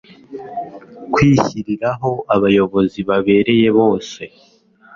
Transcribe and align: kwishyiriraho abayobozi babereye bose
kwishyiriraho 1.13 2.11
abayobozi 2.35 2.99
babereye 3.09 3.67
bose 3.77 4.21